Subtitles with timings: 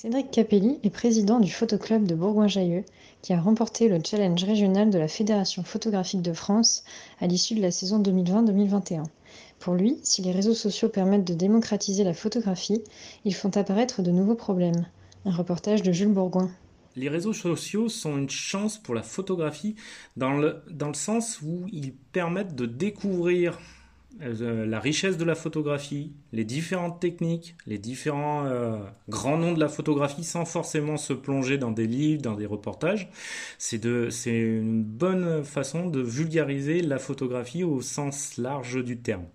[0.00, 2.84] Cédric Capelli est président du Photoclub de Bourgoin-Jallieu,
[3.20, 6.84] qui a remporté le challenge régional de la Fédération photographique de France
[7.20, 9.02] à l'issue de la saison 2020-2021.
[9.58, 12.84] Pour lui, si les réseaux sociaux permettent de démocratiser la photographie,
[13.24, 14.86] ils font apparaître de nouveaux problèmes.
[15.24, 16.48] Un reportage de Jules Bourgoin.
[16.94, 19.74] Les réseaux sociaux sont une chance pour la photographie
[20.16, 23.58] dans le, dans le sens où ils permettent de découvrir
[24.20, 29.68] la richesse de la photographie, les différentes techniques, les différents euh, grands noms de la
[29.68, 33.10] photographie sans forcément se plonger dans des livres, dans des reportages.
[33.58, 39.26] C'est une bonne façon de vulgariser la photographie au sens large du terme.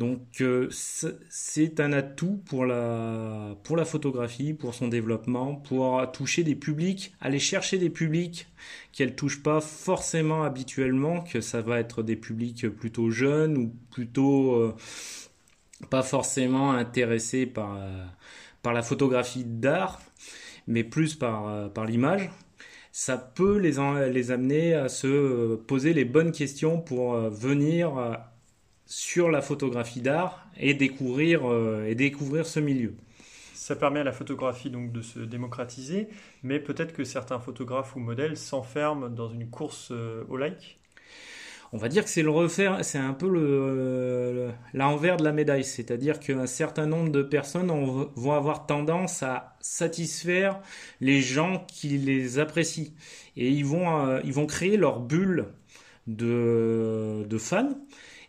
[0.00, 6.42] Donc euh, c'est un atout pour la, pour la photographie, pour son développement, pour toucher
[6.42, 8.46] des publics, aller chercher des publics
[8.92, 14.54] qu'elle touche pas forcément habituellement, que ça va être des publics plutôt jeunes ou plutôt
[14.54, 14.74] euh,
[15.90, 18.06] pas forcément intéressés par, euh,
[18.62, 20.00] par la photographie d'art,
[20.66, 22.30] mais plus par, par l'image.
[22.90, 23.72] Ça peut les,
[24.10, 28.18] les amener à se poser les bonnes questions pour venir
[28.90, 32.94] sur la photographie d'art et découvrir, euh, et découvrir ce milieu.
[33.54, 36.08] Ça permet à la photographie donc de se démocratiser,
[36.42, 40.80] mais peut-être que certains photographes ou modèles s'enferment dans une course euh, au like?
[41.72, 45.62] On va dire que c'est le refaire, c'est un peu le, l'envers de la médaille,
[45.62, 47.70] c'est-à-dire qu'un certain nombre de personnes
[48.16, 50.58] vont avoir tendance à satisfaire
[51.00, 52.92] les gens qui les apprécient.
[53.36, 55.46] Et ils vont, euh, ils vont créer leur bulle
[56.08, 57.76] de, de fans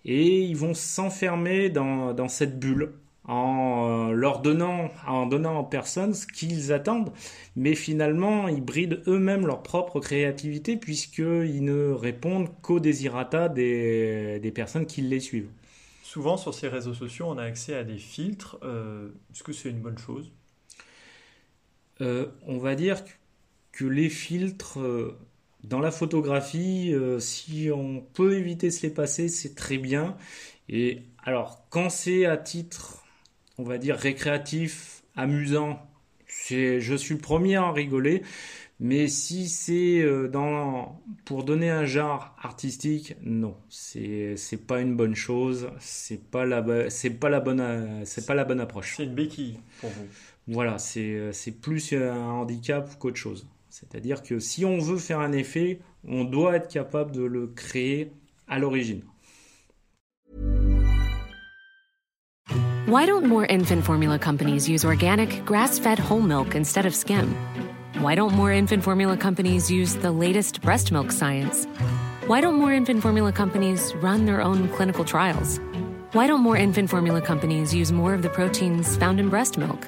[0.06, 2.94] et ils vont s'enfermer dans, dans, cette bulle
[3.26, 7.12] en euh, leur donnant, en donnant aux personnes ce qu'ils attendent,
[7.56, 14.52] mais finalement ils brident eux-mêmes leur propre créativité puisqu'ils ne répondent qu'aux désirata des, des,
[14.52, 15.50] personnes qui les suivent.
[16.04, 18.58] Souvent sur ces réseaux sociaux, on a accès à des filtres.
[18.64, 20.32] Euh, est-ce que c'est une bonne chose?
[22.02, 23.04] Euh, On va dire
[23.72, 24.80] que les filtres
[25.64, 30.18] dans la photographie, euh, si on peut éviter de se les passer, c'est très bien.
[30.70, 33.04] Et alors, quand c'est à titre,
[33.58, 35.80] on va dire, récréatif, amusant,
[36.48, 38.24] je suis le premier à en rigoler.
[38.84, 40.28] Mais si c'est euh,
[41.26, 46.90] pour donner un genre artistique, non, c'est c'est pas une bonne chose, c'est pas la
[46.90, 48.96] c'est pas la bonne c'est pas la bonne approche.
[48.98, 50.08] C'est une béquille pour vous.
[50.48, 53.46] Voilà, c'est plus un handicap qu'autre chose.
[53.72, 58.12] C'est-à-dire que si on veut faire un effet, on doit être capable de le créer
[58.48, 59.04] à l'origine.
[62.88, 67.34] Why don't more infant formula companies use organic, grass-fed whole milk instead of skim?
[68.02, 71.66] Why don't more infant formula companies use the latest breast milk science?
[72.28, 75.62] Why don't more infant formula companies run their own clinical trials?
[76.12, 79.88] Why don't more infant formula companies use more of the proteins found in breast milk?